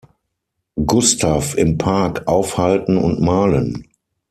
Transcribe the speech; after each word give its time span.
Gustaf 0.83 1.53
im 1.55 1.77
Park 1.77 2.27
aufhalten 2.27 2.97
und 2.97 3.19
malen. 3.21 3.87